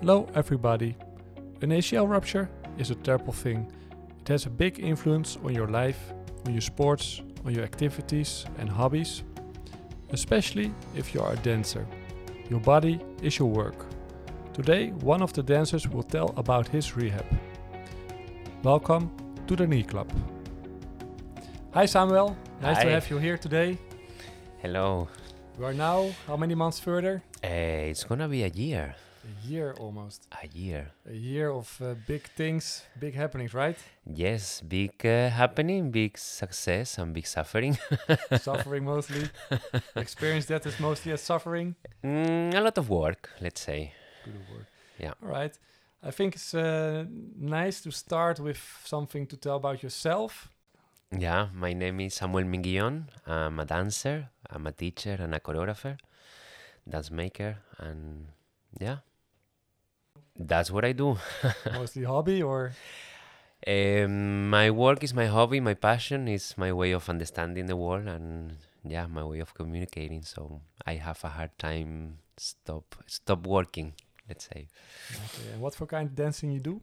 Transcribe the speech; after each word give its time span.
Hello, 0.00 0.26
everybody. 0.34 0.96
An 1.60 1.68
ACL 1.68 2.08
rupture 2.08 2.48
is 2.78 2.90
a 2.90 2.94
terrible 2.94 3.34
thing. 3.34 3.70
It 4.22 4.28
has 4.28 4.46
a 4.46 4.48
big 4.50 4.80
influence 4.80 5.36
on 5.44 5.54
your 5.54 5.68
life, 5.68 6.14
on 6.46 6.54
your 6.54 6.62
sports, 6.62 7.20
on 7.44 7.54
your 7.54 7.64
activities 7.64 8.46
and 8.56 8.66
hobbies, 8.66 9.24
especially 10.12 10.72
if 10.96 11.12
you 11.12 11.20
are 11.20 11.34
a 11.34 11.36
dancer. 11.36 11.86
Your 12.48 12.60
body 12.60 12.98
is 13.22 13.38
your 13.38 13.48
work. 13.48 13.84
Today, 14.54 14.88
one 15.02 15.20
of 15.20 15.34
the 15.34 15.42
dancers 15.42 15.86
will 15.86 16.02
tell 16.02 16.32
about 16.38 16.66
his 16.66 16.96
rehab. 16.96 17.26
Welcome 18.62 19.10
to 19.48 19.54
the 19.54 19.66
Knee 19.66 19.82
Club. 19.82 20.10
Hi, 21.74 21.84
Samuel. 21.84 22.38
Nice 22.62 22.78
to 22.78 22.88
have 22.88 23.10
you 23.10 23.18
here 23.18 23.36
today. 23.36 23.76
Hello. 24.62 25.08
We 25.58 25.66
are 25.66 25.74
now 25.74 26.08
how 26.26 26.38
many 26.38 26.54
months 26.54 26.80
further? 26.80 27.22
Uh, 27.44 27.90
it's 27.92 28.04
gonna 28.04 28.28
be 28.28 28.44
a 28.44 28.48
year. 28.48 28.94
A 29.30 29.48
year 29.48 29.74
almost. 29.78 30.26
A 30.42 30.46
year. 30.48 30.90
A 31.08 31.14
year 31.14 31.50
of 31.50 31.80
uh, 31.80 31.94
big 32.06 32.22
things, 32.36 32.82
big 32.98 33.14
happenings, 33.14 33.54
right? 33.54 33.78
Yes, 34.04 34.60
big 34.60 34.92
uh, 35.04 35.28
happening, 35.28 35.90
big 35.90 36.18
success, 36.18 36.98
and 36.98 37.14
big 37.14 37.26
suffering. 37.26 37.78
suffering 38.40 38.84
mostly. 38.84 39.28
Experience 39.94 40.46
that 40.46 40.66
is 40.66 40.80
mostly 40.80 41.12
as 41.12 41.20
suffering. 41.20 41.76
Mm, 42.02 42.54
a 42.54 42.60
lot 42.60 42.78
of 42.78 42.88
work, 42.88 43.30
let's 43.40 43.60
say. 43.60 43.92
Good 44.24 44.34
word. 44.50 44.66
Yeah. 44.98 45.12
All 45.22 45.28
right. 45.28 45.56
I 46.02 46.10
think 46.10 46.34
it's 46.34 46.54
uh, 46.54 47.04
nice 47.38 47.80
to 47.82 47.90
start 47.92 48.40
with 48.40 48.60
something 48.84 49.26
to 49.28 49.36
tell 49.36 49.56
about 49.56 49.82
yourself. 49.82 50.48
Yeah, 51.16 51.48
my 51.54 51.72
name 51.72 52.00
is 52.00 52.14
Samuel 52.14 52.44
Minguillon. 52.44 53.04
I'm 53.26 53.60
a 53.60 53.64
dancer, 53.64 54.30
I'm 54.48 54.66
a 54.66 54.72
teacher 54.72 55.16
and 55.18 55.34
a 55.34 55.40
choreographer, 55.40 55.98
dance 56.88 57.10
maker, 57.10 57.58
and 57.78 58.28
yeah, 58.80 58.98
that's 60.48 60.70
what 60.70 60.84
I 60.84 60.92
do. 60.92 61.18
mostly 61.72 62.04
hobby 62.04 62.42
or 62.42 62.72
Um, 63.66 64.48
my 64.48 64.70
work 64.70 65.04
is 65.04 65.12
my 65.12 65.26
hobby, 65.26 65.60
my 65.60 65.74
passion 65.74 66.28
is 66.28 66.56
my 66.56 66.72
way 66.72 66.92
of 66.92 67.10
understanding 67.10 67.66
the 67.66 67.76
world, 67.76 68.08
and 68.08 68.56
yeah, 68.84 69.06
my 69.06 69.22
way 69.22 69.40
of 69.40 69.52
communicating. 69.52 70.22
So 70.22 70.62
I 70.86 70.94
have 70.94 71.22
a 71.24 71.28
hard 71.28 71.52
time 71.58 72.18
stop 72.38 72.96
stop 73.06 73.46
working. 73.46 73.92
Let's 74.28 74.48
say 74.48 74.68
okay. 75.12 75.52
and 75.52 75.60
what 75.60 75.74
for 75.74 75.86
kind 75.86 76.08
of 76.08 76.14
dancing 76.14 76.52
you 76.52 76.60
do? 76.60 76.80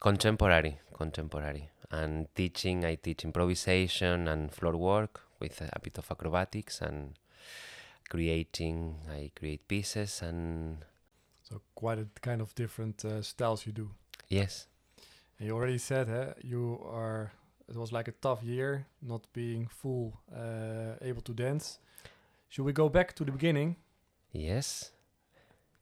contemporary, 0.00 0.78
contemporary, 0.92 1.68
and 1.90 2.26
teaching. 2.34 2.84
I 2.84 2.94
teach 2.96 3.24
improvisation 3.24 4.28
and 4.28 4.52
floor 4.52 4.76
work 4.76 5.20
with 5.38 5.60
a 5.60 5.78
bit 5.80 5.98
of 5.98 6.10
acrobatics 6.10 6.80
and 6.80 7.14
creating. 8.08 8.96
I 9.10 9.30
create 9.36 9.68
pieces 9.68 10.22
and 10.22 10.84
So 11.50 11.60
quite 11.74 11.98
a 11.98 12.06
kind 12.20 12.40
of 12.40 12.54
different 12.54 13.04
uh, 13.04 13.22
styles 13.22 13.66
you 13.66 13.72
do. 13.72 13.90
yes, 14.28 14.68
And 15.38 15.48
you 15.48 15.54
already 15.54 15.78
said 15.78 16.08
huh, 16.08 16.34
you 16.42 16.78
are. 16.84 17.32
It 17.68 17.76
was 17.76 17.92
like 17.92 18.08
a 18.08 18.12
tough 18.12 18.42
year, 18.42 18.86
not 19.00 19.26
being 19.32 19.66
full 19.68 20.12
uh, 20.34 20.94
able 21.02 21.22
to 21.22 21.32
dance. 21.32 21.78
Should 22.48 22.64
we 22.64 22.72
go 22.72 22.88
back 22.88 23.14
to 23.14 23.24
the 23.24 23.32
beginning? 23.32 23.76
yes. 24.32 24.92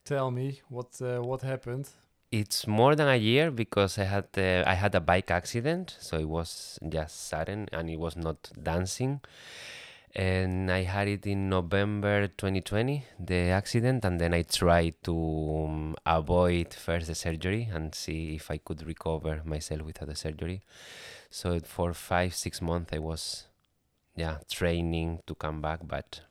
Tell 0.05 0.31
me 0.31 0.61
what 0.69 0.99
uh, 1.01 1.19
what 1.21 1.41
happened. 1.41 1.89
It's 2.31 2.67
more 2.67 2.95
than 2.95 3.07
a 3.07 3.15
year 3.15 3.51
because 3.51 3.97
I 3.99 4.05
had 4.05 4.25
uh, 4.37 4.63
I 4.65 4.73
had 4.75 4.95
a 4.95 4.99
bike 4.99 5.29
accident, 5.31 5.97
so 5.99 6.17
it 6.17 6.27
was 6.27 6.79
just 6.87 7.27
sudden 7.27 7.67
and 7.71 7.89
it 7.89 7.99
was 7.99 8.15
not 8.15 8.51
dancing. 8.63 9.21
And 10.15 10.71
I 10.71 10.83
had 10.83 11.07
it 11.07 11.27
in 11.27 11.49
November 11.49 12.27
2020, 12.27 13.05
the 13.19 13.51
accident, 13.51 14.03
and 14.05 14.19
then 14.19 14.33
I 14.33 14.41
tried 14.41 14.95
to 15.03 15.13
um, 15.13 15.95
avoid 16.05 16.73
first 16.73 17.07
the 17.07 17.15
surgery 17.15 17.69
and 17.71 17.93
see 17.93 18.35
if 18.35 18.49
I 18.49 18.57
could 18.57 18.85
recover 18.85 19.41
myself 19.45 19.83
without 19.83 20.09
the 20.09 20.15
surgery. 20.15 20.61
So 21.29 21.59
for 21.59 21.93
five 21.93 22.33
six 22.33 22.59
months 22.59 22.91
I 22.91 22.97
was, 22.97 23.45
yeah, 24.15 24.37
training 24.49 25.19
to 25.27 25.35
come 25.35 25.61
back, 25.61 25.81
but 25.83 26.21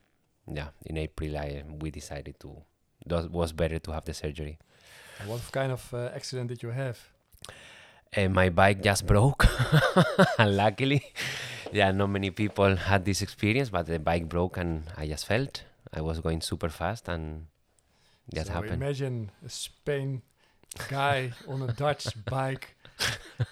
yeah, 0.53 0.69
in 0.85 0.97
April 0.97 1.37
I 1.37 1.63
we 1.81 1.91
decided 1.91 2.41
to 2.41 2.57
that 3.07 3.31
was 3.31 3.53
better 3.53 3.79
to 3.79 3.93
have 3.93 4.05
the 4.05 4.15
surgery. 4.15 4.59
What 5.25 5.41
kind 5.53 5.71
of 5.71 5.95
uh, 5.95 6.11
accident 6.15 6.49
did 6.49 6.63
you 6.65 6.71
have? 6.71 6.99
and 8.13 8.33
my 8.33 8.49
bike 8.49 8.83
just 8.83 9.07
broke 9.07 9.47
luckily 10.39 11.05
yeah 11.73 11.91
not 11.91 12.09
many 12.09 12.31
people 12.31 12.77
had 12.77 13.05
this 13.05 13.23
experience 13.23 13.69
but 13.71 13.87
the 13.87 13.99
bike 13.99 14.29
broke 14.29 14.57
and 14.57 14.85
i 14.97 15.07
just 15.07 15.27
felt 15.27 15.63
i 15.93 16.01
was 16.01 16.21
going 16.21 16.41
super 16.41 16.69
fast 16.69 17.09
and 17.09 17.47
that 18.33 18.47
so 18.47 18.53
happened 18.53 18.73
imagine 18.83 19.31
a 19.45 19.49
Spain 19.49 20.23
guy 20.89 21.33
on 21.49 21.63
a 21.63 21.73
Dutch 21.73 22.07
bike, 22.27 22.77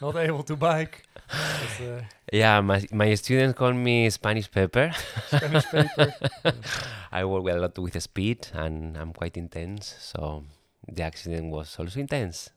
not 0.02 0.16
able 0.16 0.42
to 0.42 0.54
bike. 0.54 1.02
Uh, 1.30 2.02
yeah 2.32 2.60
my, 2.60 2.86
my 2.92 3.14
students 3.14 3.58
call 3.58 3.72
me 3.72 4.08
spanish 4.10 4.50
pepper 4.50 4.92
Spanish 5.28 5.64
paper. 5.66 6.14
i 7.12 7.24
work 7.24 7.44
a 7.48 7.58
lot 7.58 7.76
with 7.78 8.00
speed 8.00 8.46
and 8.52 8.96
i'm 8.96 9.12
quite 9.12 9.36
intense 9.36 9.96
so 9.98 10.44
the 10.86 11.02
accident 11.02 11.50
was 11.50 11.76
also 11.78 11.98
intense 11.98 12.50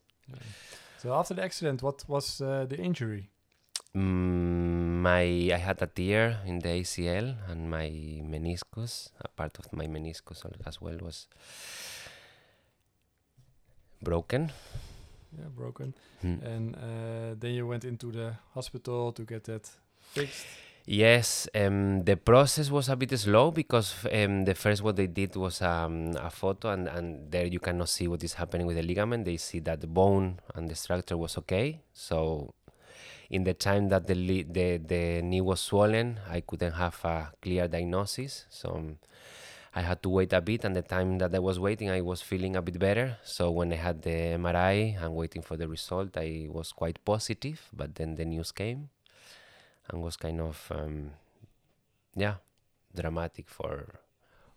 So 1.01 1.13
after 1.13 1.33
the 1.33 1.43
accident, 1.43 1.81
what 1.81 2.03
was 2.09 2.41
uh, 2.41 2.65
the 2.67 2.77
injury? 2.77 3.29
Mm, 3.95 5.01
my 5.01 5.49
I 5.53 5.57
had 5.57 5.81
a 5.81 5.87
tear 5.87 6.41
in 6.45 6.59
the 6.59 6.69
ACL 6.69 7.35
and 7.49 7.69
my 7.69 7.89
meniscus, 8.21 9.09
a 9.19 9.27
part 9.27 9.57
of 9.57 9.73
my 9.73 9.87
meniscus 9.87 10.45
as 10.65 10.79
well 10.79 10.97
was 11.01 11.27
broken. 14.01 14.51
Yeah, 15.37 15.49
broken. 15.55 15.93
Mm. 16.23 16.43
And 16.43 16.75
uh, 16.75 17.35
then 17.39 17.53
you 17.53 17.67
went 17.67 17.85
into 17.85 18.11
the 18.11 18.35
hospital 18.53 19.11
to 19.13 19.23
get 19.23 19.43
that 19.45 19.69
fixed. 20.13 20.45
Yes, 20.85 21.47
um, 21.53 22.03
the 22.03 22.17
process 22.17 22.71
was 22.71 22.89
a 22.89 22.95
bit 22.95 23.17
slow 23.19 23.51
because 23.51 23.93
um, 24.11 24.45
the 24.45 24.55
first 24.55 24.81
what 24.81 24.95
they 24.95 25.05
did 25.05 25.35
was 25.35 25.61
um, 25.61 26.15
a 26.17 26.31
photo, 26.31 26.71
and, 26.71 26.87
and 26.87 27.31
there 27.31 27.45
you 27.45 27.59
cannot 27.59 27.89
see 27.89 28.07
what 28.07 28.23
is 28.23 28.33
happening 28.33 28.65
with 28.65 28.75
the 28.75 28.81
ligament. 28.81 29.25
They 29.25 29.37
see 29.37 29.59
that 29.59 29.81
the 29.81 29.87
bone 29.87 30.39
and 30.55 30.67
the 30.67 30.73
structure 30.73 31.15
was 31.15 31.37
okay. 31.37 31.81
So, 31.93 32.55
in 33.29 33.43
the 33.43 33.53
time 33.53 33.89
that 33.89 34.07
the 34.07 34.43
the 34.43 34.77
the 34.77 35.21
knee 35.21 35.41
was 35.41 35.59
swollen, 35.59 36.19
I 36.29 36.41
couldn't 36.41 36.73
have 36.73 37.03
a 37.05 37.31
clear 37.41 37.67
diagnosis. 37.67 38.45
So, 38.49 38.69
um, 38.71 38.97
I 39.73 39.81
had 39.81 40.01
to 40.03 40.09
wait 40.09 40.33
a 40.33 40.41
bit, 40.41 40.65
and 40.65 40.75
the 40.75 40.81
time 40.81 41.19
that 41.19 41.33
I 41.33 41.39
was 41.39 41.59
waiting, 41.59 41.89
I 41.89 42.01
was 42.01 42.21
feeling 42.21 42.55
a 42.55 42.61
bit 42.61 42.79
better. 42.79 43.17
So 43.23 43.51
when 43.51 43.71
I 43.71 43.75
had 43.75 44.01
the 44.01 44.35
MRI 44.35 45.01
and 45.01 45.15
waiting 45.15 45.43
for 45.43 45.57
the 45.57 45.67
result, 45.67 46.17
I 46.17 46.47
was 46.49 46.71
quite 46.71 47.03
positive. 47.05 47.69
But 47.71 47.95
then 47.95 48.15
the 48.15 48.25
news 48.25 48.51
came, 48.51 48.89
and 49.89 50.01
was 50.01 50.17
kind 50.17 50.41
of 50.41 50.71
um, 50.71 51.11
yeah 52.15 52.35
dramatic 52.95 53.47
for 53.47 53.99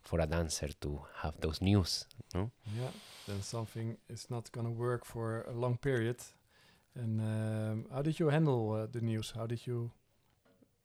for 0.00 0.20
a 0.20 0.26
dancer 0.26 0.68
to 0.80 1.02
have 1.20 1.40
those 1.40 1.60
news. 1.60 2.06
No? 2.34 2.50
Yeah. 2.76 2.90
Then 3.28 3.42
something 3.42 3.98
is 4.08 4.30
not 4.30 4.50
gonna 4.50 4.70
work 4.70 5.04
for 5.04 5.42
a 5.42 5.52
long 5.52 5.76
period. 5.76 6.16
And 6.94 7.20
um, 7.20 7.86
how 7.92 8.02
did 8.02 8.18
you 8.20 8.28
handle 8.28 8.72
uh, 8.72 8.86
the 8.86 9.00
news? 9.00 9.32
How 9.34 9.46
did 9.46 9.66
you 9.66 9.90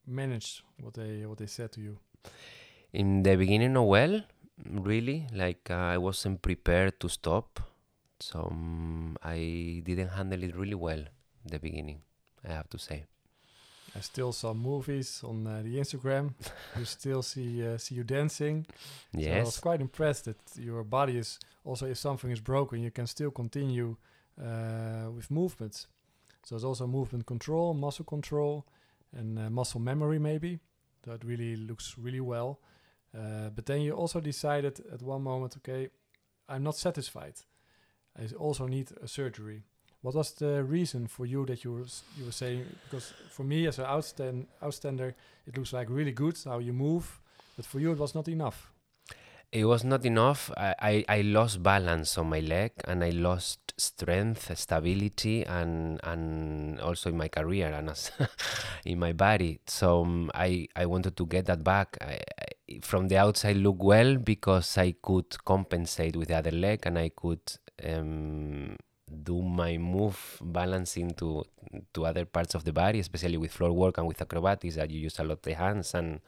manage 0.05 0.63
what 0.79 0.93
they 0.93 1.25
what 1.25 1.37
they 1.37 1.47
said 1.47 1.71
to 1.73 1.81
you? 1.81 1.97
In 2.93 3.23
the 3.23 3.35
beginning, 3.35 3.73
no 3.73 3.83
well, 3.83 4.21
really. 4.65 5.27
Like 5.33 5.69
uh, 5.69 5.93
I 5.95 5.97
wasn't 5.97 6.41
prepared 6.41 6.99
to 7.01 7.09
stop, 7.09 7.59
so 8.19 8.47
um, 8.51 9.17
I 9.21 9.81
didn't 9.83 10.09
handle 10.09 10.43
it 10.43 10.55
really 10.55 10.75
well. 10.75 10.99
in 10.99 11.51
The 11.51 11.59
beginning, 11.59 12.01
I 12.47 12.53
have 12.53 12.69
to 12.69 12.77
say. 12.79 13.05
I 13.95 14.01
still 14.01 14.31
saw 14.31 14.53
movies 14.53 15.21
on 15.23 15.47
uh, 15.47 15.61
the 15.63 15.77
Instagram. 15.77 16.33
you 16.77 16.85
still 16.99 17.21
see 17.21 17.67
uh, 17.67 17.77
see 17.77 17.95
you 17.95 18.03
dancing. 18.03 18.65
So 19.13 19.31
I 19.31 19.43
was 19.43 19.59
quite 19.59 19.81
impressed 19.81 20.25
that 20.25 20.37
your 20.55 20.83
body 20.83 21.17
is 21.17 21.39
also 21.65 21.85
if 21.85 21.97
something 21.97 22.31
is 22.31 22.39
broken, 22.39 22.81
you 22.81 22.91
can 22.91 23.07
still 23.07 23.31
continue 23.31 23.97
uh, 24.39 25.11
with 25.15 25.29
movements. 25.31 25.87
So 26.47 26.55
it's 26.55 26.63
also 26.63 26.87
movement 26.87 27.25
control, 27.25 27.73
muscle 27.73 28.05
control, 28.05 28.65
and 29.11 29.37
uh, 29.37 29.49
muscle 29.49 29.81
memory 29.81 30.17
maybe. 30.17 30.59
That 31.03 31.25
really 31.25 31.57
looks 31.57 31.95
really 31.97 32.21
well. 32.21 32.61
Uh, 33.13 33.49
but 33.53 33.65
then 33.65 33.81
you 33.81 33.91
also 33.91 34.21
decided 34.21 34.79
at 34.93 35.01
one 35.01 35.23
moment, 35.23 35.57
okay, 35.57 35.89
I'm 36.47 36.63
not 36.63 36.77
satisfied. 36.77 37.33
I 38.17 38.33
also 38.37 38.65
need 38.65 38.93
a 39.03 39.09
surgery. 39.09 39.63
What 40.01 40.15
was 40.15 40.31
the 40.35 40.63
reason 40.63 41.07
for 41.07 41.25
you 41.25 41.45
that 41.47 41.65
you 41.65 41.73
were, 41.73 41.85
you 42.17 42.23
were 42.23 42.31
saying? 42.31 42.65
Because 42.85 43.13
for 43.29 43.43
me 43.43 43.67
as 43.67 43.79
an 43.79 43.85
outstand, 43.85 44.45
outstander, 44.63 45.15
it 45.45 45.57
looks 45.57 45.73
like 45.73 45.89
really 45.89 46.13
good 46.13 46.39
how 46.45 46.59
you 46.59 46.71
move, 46.71 47.19
but 47.57 47.65
for 47.65 47.81
you 47.81 47.91
it 47.91 47.97
was 47.97 48.15
not 48.15 48.29
enough. 48.29 48.71
It 49.51 49.65
was 49.65 49.83
not 49.83 50.05
enough. 50.05 50.49
I, 50.55 50.75
I, 50.79 51.05
I 51.09 51.21
lost 51.23 51.61
balance 51.61 52.17
on 52.17 52.29
my 52.29 52.39
leg 52.39 52.71
and 52.85 53.03
I 53.03 53.09
lost 53.09 53.66
strength, 53.77 54.55
stability, 54.57 55.45
and 55.45 55.99
and 56.03 56.79
also 56.81 57.09
in 57.09 57.17
my 57.17 57.27
career 57.27 57.71
and 57.73 57.89
as 57.89 58.11
in 58.85 58.99
my 58.99 59.13
body. 59.13 59.59
So 59.67 60.01
um, 60.01 60.31
I 60.33 60.67
I 60.75 60.85
wanted 60.85 61.15
to 61.17 61.25
get 61.25 61.45
that 61.45 61.63
back. 61.63 61.97
I, 62.01 62.19
I, 62.39 62.79
from 62.81 63.07
the 63.07 63.17
outside, 63.17 63.57
look 63.57 63.81
well 63.83 64.17
because 64.17 64.77
I 64.77 64.95
could 65.01 65.43
compensate 65.45 66.15
with 66.15 66.29
the 66.29 66.35
other 66.37 66.51
leg 66.51 66.81
and 66.83 66.97
I 66.97 67.09
could 67.15 67.39
um, 67.83 68.75
do 69.23 69.41
my 69.41 69.77
move 69.77 70.37
balancing 70.41 71.11
to 71.15 71.45
to 71.93 72.05
other 72.05 72.25
parts 72.25 72.55
of 72.55 72.63
the 72.63 72.73
body, 72.73 72.99
especially 72.99 73.37
with 73.37 73.51
floor 73.51 73.71
work 73.71 73.97
and 73.97 74.07
with 74.07 74.21
acrobatics 74.21 74.75
that 74.75 74.89
you 74.89 74.99
use 75.01 75.19
a 75.19 75.23
lot 75.23 75.41
the 75.43 75.53
hands 75.53 75.93
and 75.93 76.19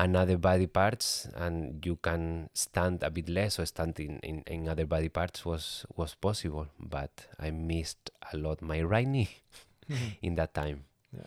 and 0.00 0.16
other 0.16 0.38
body 0.38 0.66
parts 0.66 1.28
and 1.36 1.84
you 1.84 1.96
can 1.96 2.48
stand 2.54 3.02
a 3.02 3.10
bit 3.10 3.28
less 3.28 3.58
or 3.58 3.66
stand 3.66 3.98
in, 4.00 4.18
in, 4.20 4.42
in 4.46 4.68
other 4.68 4.86
body 4.86 5.08
parts 5.08 5.44
was 5.44 5.84
was 5.96 6.14
possible 6.14 6.66
but 6.78 7.26
i 7.38 7.50
missed 7.50 8.10
a 8.32 8.36
lot 8.36 8.62
my 8.62 8.80
right 8.80 9.08
knee 9.08 9.30
in 10.22 10.34
that 10.36 10.54
time 10.54 10.84
yeah. 11.16 11.22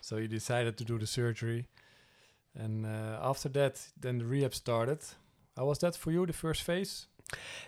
So 0.00 0.16
you 0.16 0.28
decided 0.28 0.76
to 0.78 0.84
do 0.84 0.98
the 0.98 1.06
surgery, 1.06 1.66
and 2.54 2.86
uh, 2.86 3.18
after 3.22 3.48
that, 3.50 3.80
then 4.00 4.18
the 4.18 4.24
rehab 4.24 4.54
started. 4.54 4.98
How 5.56 5.66
was 5.66 5.78
that 5.78 5.96
for 5.96 6.10
you? 6.10 6.26
The 6.26 6.32
first 6.32 6.62
phase? 6.62 7.06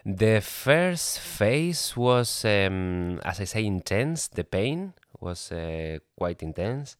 The 0.04 0.40
first 0.40 1.18
phase 1.18 1.96
was, 1.96 2.44
um, 2.44 3.20
as 3.24 3.40
I 3.40 3.44
say, 3.44 3.64
intense. 3.64 4.28
The 4.28 4.44
pain 4.44 4.94
was 5.20 5.52
uh, 5.52 5.98
quite 6.16 6.42
intense. 6.42 6.96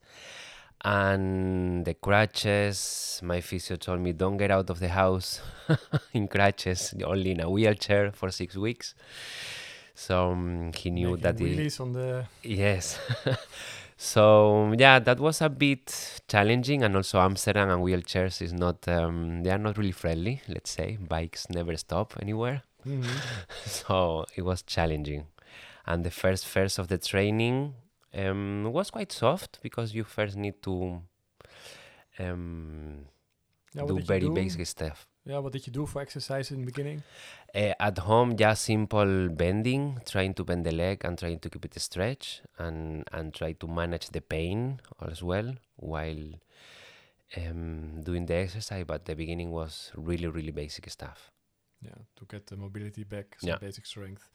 And 0.83 1.85
the 1.85 1.95
crutches, 1.95 3.21
my 3.23 3.41
physio 3.41 3.77
told 3.77 4.01
me, 4.01 4.13
don't 4.13 4.39
get 4.39 4.51
out 4.51 4.71
of 4.71 4.81
the 4.81 4.89
house 4.89 5.41
in 6.15 6.27
crutches, 6.27 6.95
only 7.05 7.33
in 7.33 7.41
a 7.41 7.51
wheelchair 7.51 8.13
for 8.13 8.31
six 8.31 8.57
weeks. 8.57 8.95
So 9.95 10.31
um, 10.31 10.73
he 10.75 10.91
knew 10.91 11.11
Making 11.11 11.23
that 11.23 11.37
wheelies 11.37 11.81
on 11.81 11.93
the 11.93 12.25
Yes. 12.43 12.99
so 13.99 14.73
yeah, 14.79 14.99
that 15.01 15.21
was 15.21 15.43
a 15.43 15.51
bit 15.51 16.23
challenging, 16.27 16.83
and 16.83 16.97
also 16.97 17.21
Amsterdam 17.21 17.69
and 17.69 17.83
wheelchairs 17.83 18.41
is 18.41 18.55
not 18.55 18.89
um, 18.89 19.43
they 19.43 19.51
are 19.51 19.59
not 19.59 19.77
really 19.77 19.93
friendly. 19.93 20.41
Let's 20.49 20.71
say 20.71 20.97
bikes 20.97 21.51
never 21.51 21.77
stop 21.77 22.15
anywhere, 22.23 22.63
Mhm. 22.87 23.05
so 23.67 24.25
it 24.35 24.43
was 24.43 24.63
challenging. 24.63 25.27
And 25.87 26.05
the 26.05 26.11
first 26.11 26.47
phase 26.47 26.79
of 26.79 26.89
the 26.89 26.97
training 26.99 27.75
um, 28.15 28.65
was 28.73 28.91
quite 28.91 29.13
soft 29.13 29.59
because 29.63 29.95
you 29.95 30.05
first 30.05 30.37
need 30.37 30.63
to 30.63 31.03
um, 32.19 33.07
Yeah, 33.75 33.85
do 33.87 33.99
very 34.01 34.21
do? 34.21 34.35
basic 34.35 34.67
stuff. 34.67 35.07
Yeah, 35.25 35.39
what 35.39 35.53
did 35.53 35.67
you 35.67 35.73
do 35.73 35.87
for 35.87 36.01
exercise 36.03 36.51
in 36.51 36.61
the 36.61 36.67
beginning? 36.67 37.03
Uh, 37.55 37.75
at 37.79 37.99
home, 37.99 38.37
just 38.37 38.65
simple 38.65 39.29
bending, 39.29 40.01
trying 40.07 40.35
to 40.35 40.45
bend 40.45 40.65
the 40.65 40.73
leg 40.73 41.05
and 41.05 41.19
trying 41.19 41.39
to 41.39 41.51
keep 41.51 41.65
it 41.65 41.79
stretched 41.81 42.43
and 42.59 43.05
and 43.13 43.35
try 43.35 43.53
to 43.53 43.67
manage 43.69 44.09
the 44.11 44.21
pain 44.21 44.81
as 45.11 45.23
well 45.23 45.55
while 45.77 46.25
um, 47.37 48.01
doing 48.03 48.27
the 48.27 48.35
exercise. 48.35 48.85
But 48.87 49.05
the 49.05 49.15
beginning 49.15 49.51
was 49.51 49.93
really 49.97 50.27
really 50.27 50.53
basic 50.53 50.89
stuff. 50.91 51.31
Yeah, 51.83 51.99
to 52.17 52.25
get 52.27 52.47
the 52.47 52.57
mobility 52.57 53.05
back, 53.05 53.37
some 53.39 53.51
Yeah. 53.51 53.59
basic 53.59 53.87
strength, 53.87 54.31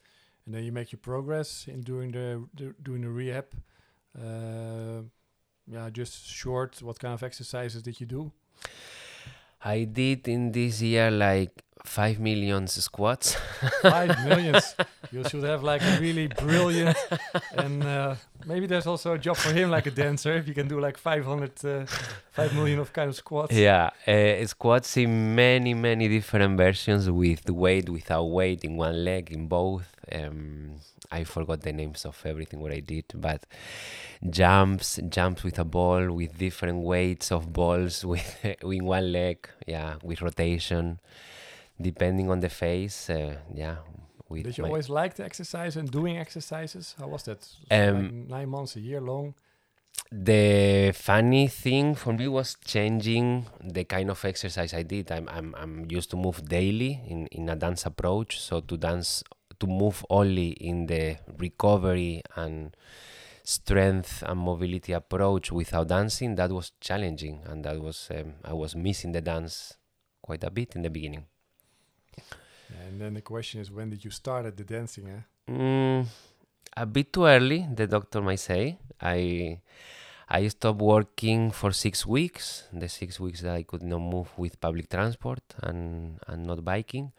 and 0.46 0.54
then 0.54 0.64
you 0.64 0.72
make 0.72 0.92
your 0.92 1.00
progress 1.00 1.66
in 1.68 1.82
doing 1.82 2.12
the, 2.12 2.48
the 2.54 2.74
doing 2.82 3.02
the 3.02 3.10
rehab. 3.10 3.46
Uh, 4.16 5.02
yeah, 5.66 5.90
just 5.90 6.26
short. 6.26 6.80
What 6.80 6.98
kind 6.98 7.12
of 7.12 7.22
exercises 7.22 7.82
did 7.82 8.00
you 8.00 8.06
do? 8.06 8.32
I 9.64 9.84
did 9.84 10.28
in 10.28 10.52
this 10.52 10.80
year 10.80 11.10
like 11.10 11.65
five 11.84 12.18
million 12.18 12.66
squats. 12.66 13.36
Five 13.82 14.24
millions. 14.24 14.74
You 15.12 15.24
should 15.28 15.44
have 15.44 15.62
like 15.62 15.82
a 15.82 15.98
really 16.00 16.26
brilliant, 16.26 16.96
and 17.52 17.82
uh, 17.84 18.16
maybe 18.44 18.66
there's 18.66 18.86
also 18.86 19.12
a 19.12 19.18
job 19.18 19.36
for 19.36 19.52
him, 19.52 19.70
like 19.70 19.86
a 19.86 19.90
dancer, 19.90 20.34
if 20.34 20.48
you 20.48 20.54
can 20.54 20.68
do 20.68 20.80
like 20.80 20.96
500, 20.96 21.64
uh, 21.64 21.86
5 21.86 22.54
million 22.54 22.78
of 22.80 22.92
kind 22.92 23.08
of 23.08 23.16
squats. 23.16 23.54
Yeah, 23.54 23.90
uh, 24.06 24.46
squats 24.46 24.96
in 24.96 25.34
many, 25.34 25.74
many 25.74 26.08
different 26.08 26.56
versions 26.56 27.08
with 27.10 27.48
weight, 27.48 27.88
without 27.88 28.24
weight, 28.24 28.64
in 28.64 28.76
one 28.76 29.04
leg, 29.04 29.30
in 29.30 29.46
both. 29.46 29.94
Um, 30.12 30.76
I 31.10 31.24
forgot 31.24 31.62
the 31.62 31.72
names 31.72 32.04
of 32.04 32.20
everything 32.24 32.60
what 32.60 32.72
I 32.72 32.80
did, 32.80 33.04
but 33.14 33.44
jumps, 34.28 34.98
jumps 35.08 35.44
with 35.44 35.58
a 35.58 35.64
ball, 35.64 36.10
with 36.12 36.36
different 36.36 36.78
weights 36.82 37.30
of 37.30 37.52
balls, 37.52 38.04
with 38.12 38.44
in 38.44 38.84
one 38.84 39.12
leg, 39.12 39.48
yeah, 39.66 39.96
with 40.02 40.20
rotation, 40.22 40.98
depending 41.80 42.30
on 42.30 42.40
the 42.40 42.48
phase, 42.48 43.10
uh, 43.10 43.36
yeah. 43.54 43.76
Did 44.32 44.58
you 44.58 44.64
always 44.64 44.88
like 44.88 45.14
the 45.14 45.24
exercise 45.24 45.76
and 45.76 45.88
doing 45.90 46.18
exercises? 46.18 46.94
How 46.98 47.06
was 47.06 47.22
that? 47.24 47.46
Um, 47.70 48.02
like 48.02 48.12
nine 48.28 48.48
months, 48.48 48.74
a 48.76 48.80
year 48.80 49.00
long. 49.00 49.34
the 50.12 50.92
funny 50.94 51.48
thing 51.48 51.94
for 51.94 52.12
me 52.12 52.28
was 52.28 52.56
changing 52.64 53.46
the 53.62 53.84
kind 53.84 54.10
of 54.10 54.24
exercise 54.24 54.74
I 54.74 54.82
did. 54.82 55.10
I'm 55.10 55.28
I'm 55.28 55.54
I'm 55.56 55.86
used 55.90 56.10
to 56.10 56.16
move 56.16 56.44
daily 56.48 57.00
in 57.06 57.26
in 57.28 57.48
a 57.48 57.56
dance 57.56 57.86
approach, 57.86 58.40
so 58.40 58.60
to 58.60 58.76
dance 58.76 59.22
to 59.60 59.66
move 59.66 60.04
only 60.10 60.50
in 60.50 60.86
the 60.86 61.16
recovery 61.38 62.22
and 62.36 62.76
strength 63.42 64.22
and 64.26 64.38
mobility 64.40 64.92
approach 64.92 65.52
without 65.52 65.88
dancing 65.88 66.34
that 66.34 66.50
was 66.50 66.72
challenging 66.80 67.40
and 67.46 67.64
that 67.64 67.80
was 67.80 68.08
um, 68.10 68.34
I 68.44 68.52
was 68.52 68.74
missing 68.76 69.12
the 69.12 69.20
dance 69.20 69.76
quite 70.20 70.44
a 70.44 70.50
bit 70.50 70.74
in 70.76 70.82
the 70.82 70.90
beginning. 70.90 71.26
And 72.68 73.00
then 73.00 73.14
the 73.14 73.20
question 73.22 73.60
is, 73.60 73.70
when 73.70 73.90
did 73.90 74.04
you 74.04 74.10
start 74.10 74.46
at 74.46 74.56
the 74.56 74.64
dancing? 74.64 75.08
Eh? 75.08 75.52
Mm, 75.52 76.06
a 76.76 76.86
bit 76.86 77.12
too 77.12 77.24
early, 77.26 77.66
the 77.74 77.86
doctor 77.86 78.20
might 78.20 78.40
say. 78.40 78.78
I 79.00 79.60
I 80.28 80.48
stopped 80.48 80.80
working 80.80 81.52
for 81.52 81.70
six 81.70 82.04
weeks. 82.04 82.64
The 82.72 82.88
six 82.88 83.20
weeks 83.20 83.42
that 83.42 83.54
I 83.54 83.62
could 83.62 83.82
not 83.82 84.00
move 84.00 84.28
with 84.36 84.60
public 84.60 84.90
transport 84.90 85.42
and 85.62 86.18
and 86.26 86.46
not 86.46 86.64
biking. 86.64 87.12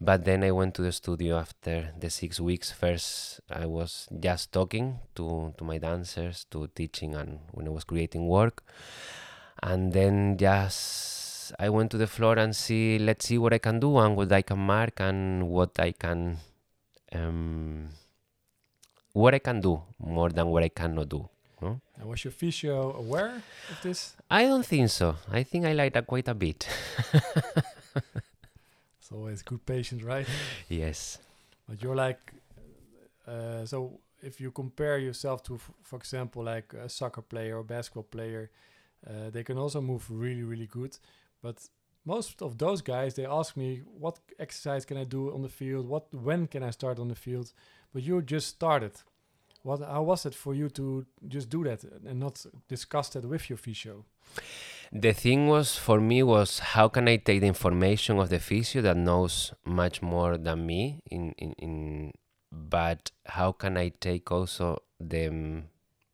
But 0.00 0.24
then 0.24 0.42
I 0.42 0.50
went 0.50 0.74
to 0.74 0.82
the 0.82 0.90
studio 0.90 1.38
after 1.38 1.92
the 1.98 2.10
six 2.10 2.40
weeks. 2.40 2.72
First, 2.72 3.40
I 3.50 3.66
was 3.66 4.08
just 4.18 4.50
talking 4.52 4.98
to 5.14 5.54
to 5.56 5.64
my 5.64 5.78
dancers, 5.78 6.44
to 6.50 6.66
teaching, 6.74 7.14
and 7.14 7.38
when 7.52 7.68
I 7.68 7.70
was 7.70 7.84
creating 7.84 8.26
work. 8.26 8.64
And 9.62 9.92
then 9.92 10.36
just 10.36 11.31
I 11.58 11.68
went 11.68 11.90
to 11.92 11.98
the 11.98 12.06
floor 12.06 12.38
and 12.38 12.54
see, 12.54 12.98
let's 12.98 13.26
see 13.26 13.38
what 13.38 13.52
I 13.52 13.58
can 13.58 13.80
do 13.80 13.98
and 13.98 14.16
what 14.16 14.32
I 14.32 14.42
can 14.42 14.58
mark 14.58 15.00
and 15.00 15.48
what 15.48 15.78
I 15.78 15.92
can 15.92 16.38
um, 17.12 17.88
what 19.12 19.34
I 19.34 19.38
can 19.38 19.60
do 19.60 19.82
more 19.98 20.30
than 20.30 20.46
what 20.46 20.62
I 20.62 20.68
cannot 20.68 21.08
do. 21.08 21.28
No? 21.60 21.80
And 21.96 22.08
was 22.08 22.24
your 22.24 22.32
physio 22.32 22.96
aware 22.96 23.42
of 23.70 23.82
this? 23.82 24.16
I 24.30 24.44
don't 24.44 24.66
think 24.66 24.88
so. 24.90 25.16
I 25.30 25.42
think 25.42 25.64
I 25.64 25.72
like 25.74 25.92
that 25.92 26.06
quite 26.06 26.28
a 26.28 26.34
bit. 26.34 26.66
It's 28.98 29.10
always 29.12 29.42
good 29.42 29.66
patient, 29.66 30.02
right? 30.04 30.26
yes. 30.68 31.18
But 31.68 31.82
you're 31.82 31.96
like, 31.96 32.32
uh, 33.26 33.66
so 33.66 34.00
if 34.22 34.40
you 34.40 34.50
compare 34.50 34.98
yourself 34.98 35.42
to, 35.44 35.58
for 35.82 35.96
example, 35.96 36.44
like 36.44 36.72
a 36.72 36.88
soccer 36.88 37.22
player 37.22 37.58
or 37.58 37.64
basketball 37.64 38.04
player, 38.04 38.50
uh, 39.06 39.30
they 39.30 39.42
can 39.42 39.58
also 39.58 39.80
move 39.80 40.06
really, 40.08 40.44
really 40.44 40.66
good. 40.66 40.96
But 41.42 41.68
most 42.04 42.42
of 42.42 42.58
those 42.58 42.82
guys, 42.82 43.14
they 43.14 43.26
ask 43.26 43.56
me, 43.56 43.82
what 43.98 44.18
exercise 44.38 44.84
can 44.84 44.96
I 44.96 45.04
do 45.04 45.32
on 45.32 45.42
the 45.42 45.48
field? 45.48 45.88
What, 45.88 46.12
when 46.12 46.46
can 46.46 46.62
I 46.62 46.70
start 46.70 46.98
on 46.98 47.08
the 47.08 47.14
field? 47.14 47.52
But 47.92 48.02
you 48.02 48.22
just 48.22 48.48
started. 48.48 48.92
What, 49.62 49.80
how 49.80 50.02
was 50.02 50.26
it 50.26 50.34
for 50.34 50.54
you 50.54 50.68
to 50.70 51.06
just 51.28 51.48
do 51.48 51.62
that 51.64 51.84
and 51.84 52.18
not 52.18 52.44
discuss 52.68 53.10
that 53.10 53.24
with 53.24 53.48
your 53.48 53.56
physio? 53.56 54.04
The 54.92 55.12
thing 55.12 55.48
was 55.48 55.76
for 55.76 56.00
me 56.00 56.22
was 56.22 56.58
how 56.58 56.88
can 56.88 57.08
I 57.08 57.16
take 57.16 57.40
the 57.40 57.46
information 57.46 58.18
of 58.18 58.28
the 58.28 58.40
physio 58.40 58.82
that 58.82 58.96
knows 58.96 59.54
much 59.64 60.02
more 60.02 60.36
than 60.36 60.66
me 60.66 61.00
in 61.10 61.32
in, 61.38 61.52
in 61.52 62.12
but 62.50 63.10
how 63.24 63.52
can 63.52 63.78
I 63.78 63.92
take 64.00 64.30
also 64.30 64.82
the 65.00 65.28
um, 65.28 65.64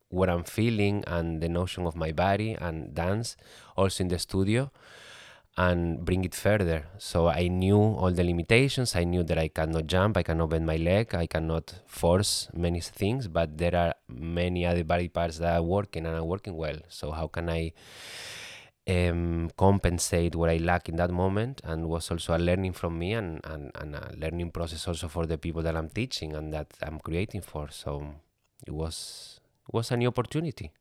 what 0.07 0.29
I'm 0.29 0.43
feeling 0.43 1.03
and 1.07 1.41
the 1.41 1.49
notion 1.49 1.85
of 1.85 1.95
my 1.95 2.13
body 2.13 2.53
and 2.53 2.95
dance 2.95 3.35
also 3.75 4.03
in 4.03 4.07
the 4.07 4.17
studio 4.19 4.71
and 5.59 6.05
bring 6.05 6.23
it 6.23 6.33
further. 6.33 6.85
So 6.97 7.27
I 7.27 7.49
knew 7.49 7.77
all 7.77 8.11
the 8.11 8.23
limitations. 8.23 8.95
I 8.95 9.03
knew 9.03 9.23
that 9.23 9.37
I 9.37 9.49
cannot 9.49 9.87
jump, 9.87 10.15
I 10.15 10.23
cannot 10.23 10.51
bend 10.51 10.65
my 10.65 10.77
leg, 10.77 11.13
I 11.13 11.27
cannot 11.27 11.81
force 11.85 12.47
many 12.53 12.79
things, 12.79 13.27
but 13.27 13.57
there 13.57 13.75
are 13.75 13.93
many 14.07 14.65
other 14.65 14.85
body 14.85 15.09
parts 15.09 15.37
that 15.39 15.53
are 15.57 15.61
working 15.61 16.05
and 16.05 16.15
are 16.15 16.23
working 16.23 16.55
well. 16.55 16.77
So 16.87 17.11
how 17.11 17.27
can 17.27 17.49
I 17.49 17.73
um, 18.87 19.51
compensate 19.57 20.33
what 20.33 20.49
I 20.49 20.57
lack 20.57 20.87
in 20.87 20.95
that 20.95 21.11
moment? 21.11 21.59
And 21.65 21.89
was 21.89 22.09
also 22.09 22.37
a 22.37 22.39
learning 22.39 22.71
from 22.71 22.97
me 22.97 23.11
and, 23.11 23.41
and, 23.43 23.69
and 23.75 23.95
a 23.95 24.15
learning 24.17 24.51
process 24.51 24.87
also 24.87 25.09
for 25.09 25.25
the 25.25 25.37
people 25.37 25.61
that 25.63 25.75
I'm 25.75 25.89
teaching 25.89 26.35
and 26.35 26.53
that 26.53 26.67
I'm 26.81 26.99
creating 26.99 27.41
for. 27.41 27.67
So 27.69 28.15
it 28.65 28.71
was 28.71 29.41
it 29.67 29.73
was 29.73 29.91
a 29.91 29.97
new 29.97 30.07
opportunity. 30.07 30.71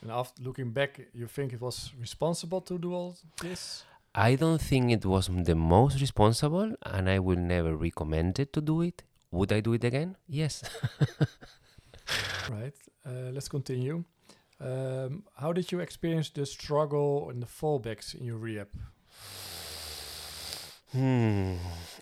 And 0.00 0.10
after 0.10 0.42
looking 0.42 0.70
back, 0.70 0.98
you 1.12 1.26
think 1.26 1.52
it 1.52 1.60
was 1.60 1.92
responsible 2.00 2.62
to 2.62 2.78
do 2.78 2.94
all 2.94 3.18
this? 3.42 3.84
I 4.14 4.34
don't 4.34 4.60
think 4.60 4.90
it 4.90 5.04
was 5.04 5.28
the 5.28 5.54
most 5.54 6.00
responsible, 6.00 6.74
and 6.84 7.08
I 7.08 7.20
will 7.20 7.38
never 7.38 7.76
recommend 7.76 8.40
it 8.40 8.52
to 8.54 8.60
do 8.60 8.82
it. 8.82 9.04
Would 9.30 9.52
I 9.52 9.60
do 9.60 9.74
it 9.74 9.84
again? 9.84 10.16
Yes. 10.26 10.62
Right. 12.50 12.74
Uh, 13.06 13.30
let's 13.32 13.48
continue. 13.48 14.04
Um, 14.60 15.22
how 15.36 15.52
did 15.52 15.70
you 15.70 15.78
experience 15.80 16.30
the 16.30 16.44
struggle 16.44 17.30
and 17.30 17.40
the 17.40 17.46
fallbacks 17.46 18.14
in 18.14 18.24
your 18.24 18.36
rehab 18.36 18.68
hmm. 20.92 21.54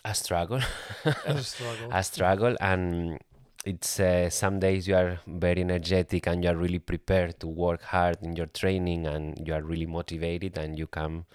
A 0.05 0.15
struggle. 0.15 0.61
a 1.05 1.43
struggle? 1.43 1.91
a 1.93 2.03
struggle, 2.03 2.57
and 2.61 3.19
it's 3.65 4.00
uh, 4.00 4.31
some 4.31 4.59
days 4.59 4.88
you 4.88 4.97
are 4.97 5.21
very 5.27 5.61
energetic 5.61 6.27
and 6.27 6.43
you 6.43 6.50
are 6.50 6.57
really 6.57 6.79
prepared 6.79 7.38
to 7.41 7.47
work 7.47 7.83
hard 7.83 8.17
in 8.23 8.35
your 8.35 8.47
training 8.47 9.07
and 9.07 9.47
you 9.47 9.53
are 9.53 9.62
really 9.62 9.87
motivated 9.87 10.57
and 10.57 10.79
you 10.79 10.87
come 10.87 11.27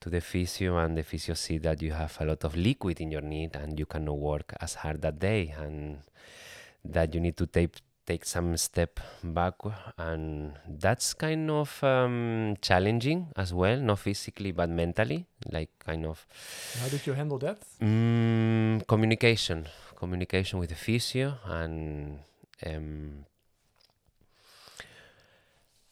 to 0.00 0.10
the 0.10 0.20
physio 0.20 0.78
and 0.78 0.96
the 0.96 1.02
physio 1.02 1.34
see 1.34 1.58
that 1.58 1.82
you 1.82 1.92
have 1.92 2.16
a 2.20 2.24
lot 2.24 2.44
of 2.44 2.56
liquid 2.56 3.00
in 3.00 3.10
your 3.10 3.20
knee 3.20 3.48
and 3.52 3.78
you 3.78 3.86
cannot 3.86 4.18
work 4.18 4.54
as 4.60 4.74
hard 4.74 5.02
that 5.02 5.18
day 5.18 5.54
and 5.58 5.98
that 6.84 7.14
you 7.14 7.20
need 7.20 7.36
to 7.36 7.46
take 7.46 7.76
take 8.06 8.24
some 8.24 8.56
step 8.56 8.98
back 9.22 9.54
and 9.98 10.54
that's 10.66 11.14
kind 11.14 11.48
of 11.50 11.84
um, 11.84 12.56
challenging 12.60 13.28
as 13.36 13.54
well 13.54 13.76
not 13.78 13.98
physically 14.00 14.50
but 14.50 14.68
mentally 14.68 15.26
like 15.52 15.70
kind 15.78 16.04
of 16.04 16.26
How 16.80 16.88
did 16.88 17.06
you 17.06 17.12
handle 17.12 17.38
that? 17.38 17.58
Mm, 17.80 18.86
communication, 18.86 19.66
communication 19.96 20.58
with 20.58 20.70
the 20.70 20.76
physio, 20.76 21.38
and 21.44 22.18
um, 22.66 23.24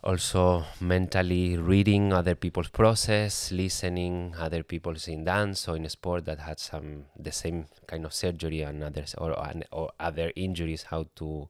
also 0.08 0.64
mentally 0.80 1.58
reading 1.58 2.14
other 2.14 2.34
people's 2.34 2.70
process, 2.70 3.52
listening 3.52 4.34
other 4.38 4.62
people's 4.62 5.06
in 5.06 5.22
dance 5.22 5.68
or 5.68 5.76
in 5.76 5.86
sport 5.90 6.24
that 6.24 6.38
had 6.38 6.58
some 6.58 7.04
the 7.14 7.30
same 7.30 7.66
kind 7.86 8.06
of 8.06 8.14
surgery 8.14 8.62
and 8.62 8.82
others 8.82 9.14
or 9.18 9.36
or 9.70 9.90
other 10.00 10.32
injuries. 10.34 10.84
How 10.84 11.04
to 11.16 11.48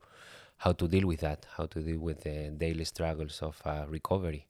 how 0.56 0.72
to 0.72 0.88
deal 0.88 1.06
with 1.06 1.20
that? 1.20 1.46
How 1.56 1.66
to 1.66 1.80
deal 1.80 2.00
with 2.00 2.24
the 2.24 2.50
daily 2.50 2.84
struggles 2.84 3.40
of 3.42 3.62
uh, 3.64 3.84
recovery? 3.88 4.46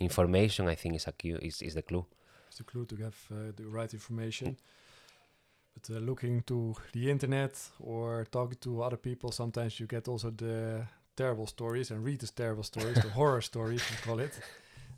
Information, 0.00 0.66
I 0.66 0.74
think, 0.74 0.96
is 0.96 1.06
a 1.06 1.14
is, 1.46 1.62
is 1.62 1.74
the 1.74 1.82
clue. 1.82 2.04
It's 2.48 2.58
the 2.58 2.64
clue 2.64 2.86
to 2.86 2.96
have 2.96 3.18
uh, 3.30 3.52
the 3.54 3.66
right 3.66 3.92
information. 3.94 4.56
But 5.74 5.94
uh, 5.94 6.00
looking 6.00 6.42
to 6.42 6.74
the 6.92 7.08
internet 7.08 7.54
or 7.78 8.26
talking 8.30 8.58
to 8.62 8.82
other 8.82 8.96
people, 8.96 9.30
sometimes 9.30 9.78
you 9.78 9.86
get 9.86 10.08
also 10.08 10.30
the 10.30 10.86
terrible 11.16 11.46
stories 11.46 11.90
and 11.90 12.04
read 12.04 12.20
the 12.20 12.26
terrible 12.26 12.62
stories, 12.62 12.96
the 13.02 13.08
horror 13.08 13.40
stories, 13.52 13.82
we 13.90 13.96
call 14.06 14.20
it. 14.20 14.38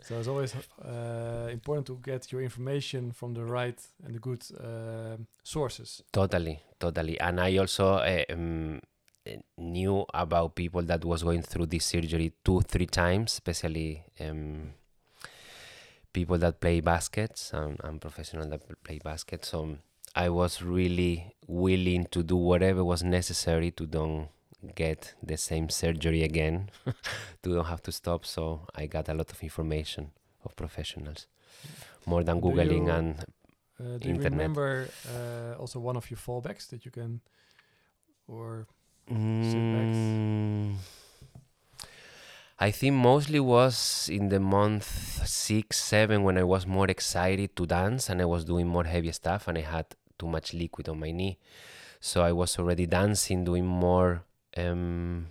So 0.03 0.19
it's 0.19 0.29
always 0.29 0.55
uh, 0.85 1.49
important 1.51 1.87
to 1.89 1.99
get 2.03 2.31
your 2.31 2.43
information 2.43 3.13
from 3.13 3.35
the 3.35 3.45
right 3.45 3.81
and 4.05 4.15
the 4.15 4.19
good 4.19 4.45
um 4.61 5.27
sources. 5.43 6.03
Totally, 6.13 6.61
totally. 6.79 7.19
And 7.19 7.41
I 7.41 7.57
also 7.57 7.95
uh, 7.95 8.25
um, 8.31 8.81
uh, 9.27 9.31
knew 9.59 10.05
about 10.15 10.55
people 10.55 10.83
that 10.83 11.05
was 11.05 11.23
going 11.23 11.43
through 11.43 11.67
this 11.67 11.87
surgery 11.87 12.33
two, 12.45 12.61
three 12.61 12.87
times, 12.87 13.33
especially 13.33 14.05
um, 14.21 14.75
people 16.13 16.39
that 16.39 16.61
play 16.61 16.81
baskets 16.81 17.53
and, 17.53 17.81
and 17.83 18.01
professionals 18.01 18.49
that 18.51 18.63
play 18.85 19.01
basket. 19.03 19.45
So 19.45 19.79
I 20.15 20.29
was 20.29 20.63
really 20.63 21.35
willing 21.47 22.07
to 22.07 22.23
do 22.23 22.37
whatever 22.37 22.85
was 22.85 23.03
necessary 23.03 23.71
to 23.73 23.87
don't 23.87 24.29
get 24.75 25.15
the 25.23 25.37
same 25.37 25.69
surgery 25.69 26.23
again, 26.23 26.71
to 27.43 27.55
don't 27.55 27.67
have 27.67 27.83
to 27.83 27.93
stop. 27.93 28.25
So 28.27 28.67
I 28.75 28.87
got 28.87 29.09
a 29.09 29.15
lot 29.15 29.31
of 29.33 29.43
information 29.43 30.13
of 30.45 30.57
professionals, 30.57 31.27
more 32.07 32.25
than 32.25 32.41
googling 32.41 32.87
you- 32.87 32.93
and 32.99 33.25
Uh, 33.79 33.99
do 33.99 34.09
you 34.09 34.17
remember 34.31 34.89
uh, 35.05 35.55
also 35.61 35.79
one 35.79 35.97
of 35.97 36.11
your 36.11 36.19
fallbacks 36.19 36.67
that 36.69 36.85
you 36.87 36.91
can, 36.91 37.21
or 38.29 38.67
Mm, 39.11 40.77
I 42.59 42.71
think 42.71 42.95
mostly 42.95 43.41
was 43.41 44.09
in 44.11 44.29
the 44.31 44.41
month 44.41 44.87
six, 45.27 45.79
seven 45.79 46.23
when 46.23 46.39
I 46.39 46.45
was 46.45 46.67
more 46.67 46.89
excited 46.89 47.55
to 47.57 47.67
dance 47.67 48.09
and 48.09 48.21
I 48.23 48.25
was 48.25 48.45
doing 48.45 48.67
more 48.67 48.85
heavy 48.85 49.13
stuff 49.13 49.47
and 49.49 49.59
I 49.59 49.63
had 49.63 49.87
too 50.19 50.27
much 50.27 50.55
liquid 50.55 50.89
on 50.89 50.99
my 51.01 51.11
knee. 51.11 51.39
So 52.01 52.23
I 52.23 52.33
was 52.33 52.59
already 52.59 52.87
dancing, 52.87 53.45
doing 53.45 53.67
more 53.67 54.25
um, 54.57 55.27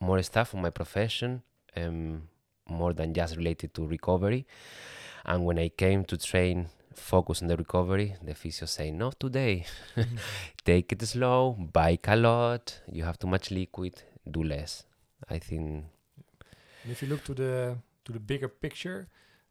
more 0.00 0.22
stuff 0.22 0.54
on 0.54 0.62
my 0.62 0.70
profession, 0.70 1.42
um, 1.76 2.28
more 2.68 2.92
than 2.92 3.14
just 3.14 3.36
related 3.36 3.74
to 3.74 3.86
recovery. 3.86 4.46
And 5.24 5.44
when 5.44 5.58
I 5.58 5.68
came 5.68 6.04
to 6.04 6.16
train, 6.16 6.68
focus 6.94 7.42
on 7.42 7.48
the 7.48 7.56
recovery, 7.56 8.16
the 8.22 8.34
physio 8.34 8.66
say, 8.66 8.90
not 8.90 9.18
today 9.20 9.66
take 10.64 10.92
it 10.92 11.02
slow, 11.02 11.52
bike 11.52 12.08
a 12.08 12.16
lot. 12.16 12.80
You 12.90 13.04
have 13.04 13.18
too 13.18 13.28
much 13.28 13.50
liquid, 13.50 14.02
do 14.30 14.42
less. 14.42 14.84
I 15.28 15.38
think 15.38 15.84
And 16.82 16.92
if 16.92 17.02
you 17.02 17.08
look 17.08 17.24
to 17.24 17.34
the 17.34 17.76
to 18.04 18.12
the 18.12 18.20
bigger 18.20 18.48
picture, 18.48 19.08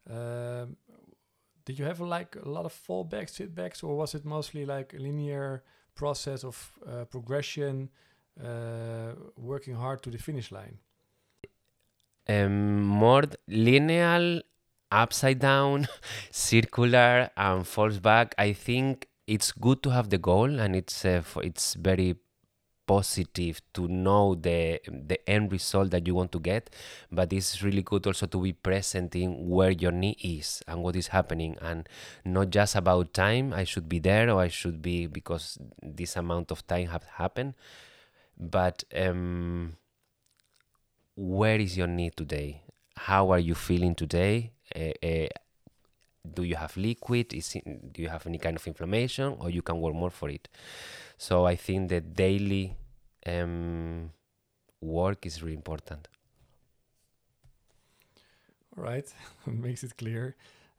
um, 0.10 0.78
did 1.66 1.78
you 1.78 1.86
have 1.86 2.00
like 2.00 2.36
a 2.36 2.50
lot 2.50 2.66
of 2.66 2.74
fallbacks, 2.74 3.34
sitbacks, 3.40 3.84
or 3.84 3.96
was 3.96 4.16
it 4.16 4.26
mostly 4.26 4.66
like 4.66 4.94
a 4.94 4.98
linear 4.98 5.64
process 5.96 6.44
of 6.44 6.72
uh, 6.88 7.06
progression, 7.06 7.90
working 9.38 9.76
hard 9.76 10.02
to 10.04 10.10
the 10.12 10.18
finish 10.18 10.52
line? 10.52 10.78
um, 12.30 12.82
more 12.82 13.24
linear, 13.48 14.42
upside 14.92 15.40
down, 15.40 15.88
circular, 16.32 17.30
and 17.36 17.68
falls 17.68 18.00
back. 18.00 18.36
I 18.38 18.54
think 18.54 19.08
it's 19.26 19.52
good 19.52 19.82
to 19.84 19.90
have 19.92 20.10
the 20.10 20.18
goal, 20.18 20.60
and 20.60 20.76
it's 20.76 21.06
uh, 21.06 21.22
for, 21.24 21.44
it's 21.44 21.74
very 21.76 22.16
positive 22.86 23.60
to 23.74 23.86
know 23.90 24.34
the 24.34 24.80
the 24.88 25.20
end 25.30 25.52
result 25.52 25.92
that 25.92 26.08
you 26.08 26.16
want 26.16 26.32
to 26.32 26.40
get 26.40 26.70
but 27.12 27.34
it's 27.34 27.62
really 27.62 27.82
good 27.82 28.08
also 28.08 28.26
to 28.26 28.42
be 28.42 28.54
present 28.54 29.14
in 29.14 29.50
where 29.50 29.72
your 29.72 29.92
knee 29.92 30.16
is 30.24 30.64
and 30.70 30.82
what 30.82 30.96
is 30.96 31.08
happening 31.08 31.58
and 31.60 31.90
not 32.24 32.50
just 32.50 32.78
about 32.78 33.14
time 33.14 33.52
i 33.52 33.66
should 33.66 33.90
be 33.90 34.00
there 34.00 34.30
or 34.30 34.40
i 34.40 34.48
should 34.48 34.82
be 34.82 35.06
because 35.06 35.58
this 35.84 36.16
amount 36.16 36.50
of 36.50 36.66
time 36.66 36.88
have 36.88 37.04
happened 37.18 37.56
but 38.40 38.84
um 38.96 39.78
where 41.18 41.60
is 41.60 41.76
your 41.76 41.88
knee 41.88 42.12
today? 42.16 42.62
How 42.96 43.32
are 43.32 43.40
you 43.40 43.56
feeling 43.56 43.96
today? 43.96 44.52
Uh, 44.76 44.92
uh, 45.04 45.28
do 46.34 46.44
you 46.44 46.56
have 46.56 46.78
liquid? 46.78 47.34
Is 47.34 47.56
it, 47.56 47.94
do 47.94 48.02
you 48.02 48.10
have 48.10 48.28
any 48.28 48.38
kind 48.38 48.56
of 48.56 48.68
inflammation? 48.68 49.36
Or 49.40 49.50
you 49.50 49.62
can 49.62 49.80
work 49.80 49.96
more 49.96 50.12
for 50.12 50.30
it. 50.30 50.48
So 51.18 51.46
i 51.46 51.56
think 51.56 51.90
the 51.90 52.02
daily 52.02 52.76
um, 53.26 54.12
work 54.82 55.26
is 55.26 55.42
really 55.42 55.56
important. 55.56 56.08
Right, 58.76 59.12
makes 59.48 59.84
it 59.84 59.98
clear. 59.98 60.36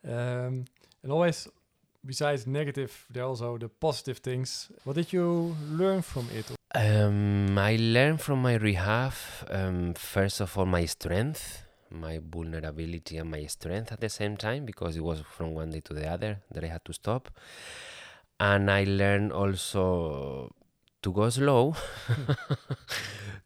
Um, 0.06 0.66
and 1.02 1.10
always, 1.10 1.48
besides 2.06 2.46
negative, 2.46 3.06
there 3.10 3.24
are 3.24 3.26
also 3.26 3.58
the 3.58 3.68
positive 3.68 4.18
things. 4.18 4.70
What 4.84 4.94
did 4.94 5.12
you 5.12 5.56
learn 5.68 6.02
from 6.02 6.28
it? 6.32 6.57
Um, 6.75 7.58
i 7.58 7.76
learned 7.76 8.20
from 8.20 8.42
my 8.42 8.54
rehab 8.54 9.12
um, 9.50 9.94
first 9.94 10.40
of 10.40 10.56
all 10.58 10.66
my 10.66 10.84
strength 10.84 11.64
my 11.90 12.18
vulnerability 12.18 13.16
and 13.16 13.30
my 13.30 13.46
strength 13.46 13.92
at 13.92 14.00
the 14.00 14.08
same 14.08 14.37
time 14.37 14.66
because 14.66 14.96
it 14.96 15.02
was 15.02 15.22
from 15.37 15.54
one 15.54 15.70
day 15.70 15.80
to 15.80 15.94
the 15.94 16.06
other 16.06 16.40
that 16.50 16.62
i 16.62 16.66
had 16.66 16.84
to 16.84 16.92
stop. 16.92 17.30
And 18.38 18.70
i 18.70 18.84
learned 18.84 19.32
also 19.32 20.54
to 21.02 21.12
go 21.12 21.28
slow. 21.30 21.75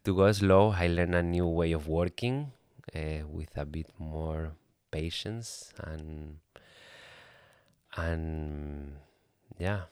To 0.03 0.13
go 0.13 0.29
slow 0.33 0.71
i 0.71 0.87
learned 0.87 1.15
a 1.15 1.23
new 1.23 1.47
way 1.47 1.71
of 1.71 1.87
working 1.87 2.51
uh, 2.93 3.25
with 3.25 3.55
a 3.55 3.63
bit 3.65 3.87
more 3.97 4.51
patience 4.91 5.71
and 5.79 6.39
and 7.95 8.97
yeah 9.57 9.83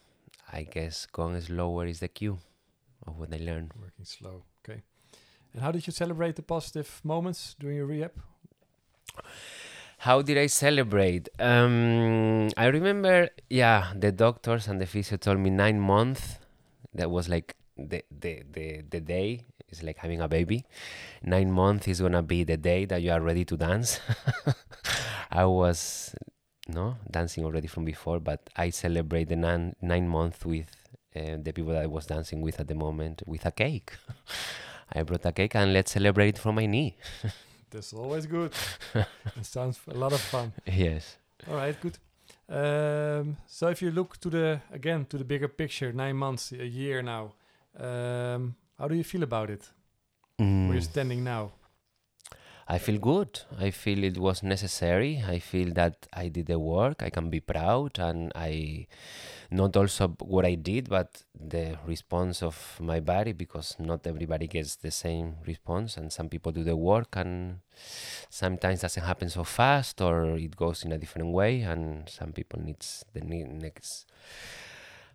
i 0.52 0.64
guess 0.64 1.06
going 1.06 1.40
slower 1.40 1.86
is 1.86 2.00
the 2.00 2.08
cue 2.08 2.38
of 3.06 3.18
what 3.18 3.32
i 3.32 3.38
learned 3.38 3.72
Working 3.80 4.04
slow. 4.04 4.44
Okay. 4.64 4.82
And 5.52 5.62
how 5.62 5.70
did 5.72 5.86
you 5.86 5.92
celebrate 5.92 6.36
the 6.36 6.42
positive 6.42 7.00
moments 7.04 7.54
during 7.58 7.76
your 7.76 7.86
rehab? 7.86 8.12
How 9.98 10.22
did 10.22 10.36
I 10.38 10.46
celebrate? 10.46 11.28
Um, 11.38 12.48
I 12.56 12.66
remember, 12.66 13.28
yeah, 13.48 13.92
the 13.94 14.10
doctors 14.10 14.66
and 14.66 14.80
the 14.80 14.86
physio 14.86 15.16
told 15.16 15.38
me 15.38 15.50
nine 15.50 15.78
months. 15.78 16.38
That 16.94 17.10
was 17.10 17.28
like 17.28 17.54
the 17.76 18.02
the 18.10 18.42
the, 18.50 18.82
the 18.90 19.00
day. 19.00 19.46
It's 19.68 19.82
like 19.82 19.98
having 19.98 20.20
a 20.20 20.28
baby. 20.28 20.64
Nine 21.22 21.52
months 21.52 21.86
is 21.88 22.00
gonna 22.00 22.22
be 22.22 22.44
the 22.44 22.56
day 22.56 22.84
that 22.86 23.00
you 23.00 23.12
are 23.12 23.20
ready 23.20 23.44
to 23.44 23.56
dance. 23.56 24.00
I 25.30 25.44
was 25.44 26.14
no 26.68 26.96
dancing 27.10 27.44
already 27.44 27.68
from 27.68 27.84
before, 27.84 28.18
but 28.20 28.50
I 28.56 28.70
celebrate 28.70 29.28
the 29.28 29.36
nine 29.36 29.74
nine 29.80 30.08
months 30.08 30.44
with 30.44 30.66
uh, 31.16 31.36
the 31.42 31.52
people 31.52 31.72
that 31.72 31.82
I 31.82 31.86
was 31.86 32.06
dancing 32.06 32.40
with 32.40 32.60
at 32.60 32.68
the 32.68 32.74
moment 32.74 33.22
with 33.26 33.44
a 33.46 33.50
cake. 33.52 33.92
I 34.94 35.02
brought 35.02 35.24
a 35.26 35.32
cake 35.32 35.54
and 35.56 35.72
let's 35.72 35.92
celebrate 35.92 36.38
from 36.38 36.56
my 36.56 36.66
knee. 36.66 36.96
That's 37.70 37.92
always 37.94 38.26
good. 38.26 38.52
it 38.94 39.46
sounds 39.46 39.80
a 39.88 39.94
lot 39.94 40.12
of 40.12 40.20
fun. 40.20 40.52
Yes. 40.66 41.16
All 41.48 41.56
right, 41.56 41.76
good. 41.80 41.96
Um, 42.48 43.36
so 43.46 43.68
if 43.68 43.80
you 43.80 43.90
look 43.90 44.18
to 44.20 44.28
the 44.28 44.60
again 44.72 45.06
to 45.06 45.16
the 45.16 45.24
bigger 45.24 45.48
picture, 45.48 45.92
nine 45.92 46.16
months, 46.16 46.52
a 46.52 46.66
year 46.66 47.02
now, 47.02 47.32
um, 47.78 48.54
how 48.78 48.88
do 48.88 48.94
you 48.94 49.04
feel 49.04 49.22
about 49.22 49.48
it? 49.50 49.70
Where 50.36 50.46
Mm. 50.48 50.72
you're 50.72 50.80
standing 50.82 51.24
now? 51.24 51.52
I 52.72 52.78
feel 52.78 52.98
good. 52.98 53.40
I 53.60 53.70
feel 53.70 54.02
it 54.02 54.16
was 54.16 54.42
necessary. 54.42 55.22
I 55.28 55.40
feel 55.40 55.74
that 55.74 56.06
I 56.14 56.28
did 56.28 56.46
the 56.46 56.58
work. 56.58 57.02
I 57.02 57.10
can 57.10 57.28
be 57.28 57.38
proud, 57.38 57.98
and 57.98 58.32
I 58.34 58.86
not 59.50 59.76
also 59.76 60.08
what 60.20 60.46
I 60.46 60.54
did, 60.54 60.88
but 60.88 61.22
the 61.38 61.76
response 61.86 62.42
of 62.42 62.56
my 62.80 62.98
body 63.00 63.32
because 63.32 63.76
not 63.78 64.06
everybody 64.06 64.46
gets 64.46 64.76
the 64.76 64.90
same 64.90 65.34
response, 65.46 65.98
and 65.98 66.10
some 66.10 66.30
people 66.30 66.50
do 66.50 66.64
the 66.64 66.74
work, 66.74 67.14
and 67.16 67.58
sometimes 68.30 68.80
doesn't 68.80 69.04
happen 69.04 69.28
so 69.28 69.44
fast, 69.44 70.00
or 70.00 70.38
it 70.38 70.56
goes 70.56 70.82
in 70.82 70.92
a 70.92 70.98
different 70.98 71.28
way, 71.28 71.60
and 71.60 72.08
some 72.08 72.32
people 72.32 72.58
needs 72.62 73.04
the 73.12 73.20
next 73.20 74.06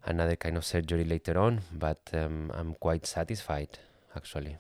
another 0.06 0.36
kind 0.36 0.58
of 0.58 0.64
surgery 0.64 1.04
later 1.04 1.40
on. 1.40 1.62
But 1.74 2.02
um, 2.14 2.52
I'm 2.54 2.76
quite 2.76 3.08
satisfied 3.08 3.80
actually. 4.16 4.58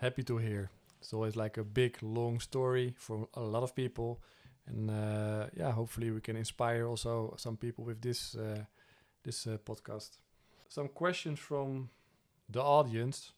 Happy 0.00 0.24
to 0.24 0.38
hear. 0.38 0.70
It's 1.02 1.12
always 1.12 1.34
like 1.34 1.56
a 1.56 1.64
big, 1.64 1.98
long 2.00 2.38
story 2.38 2.94
for 2.96 3.26
a 3.34 3.40
lot 3.40 3.64
of 3.64 3.74
people, 3.74 4.20
and 4.68 4.88
uh, 4.88 5.46
yeah, 5.52 5.72
hopefully 5.72 6.12
we 6.12 6.20
can 6.20 6.36
inspire 6.36 6.86
also 6.86 7.34
some 7.36 7.56
people 7.56 7.84
with 7.84 8.00
this 8.00 8.36
uh, 8.36 8.64
this 9.24 9.48
uh, 9.48 9.56
podcast. 9.64 10.18
Some 10.68 10.88
questions 10.88 11.40
from 11.40 11.88
the 12.48 12.62
audience. 12.62 13.32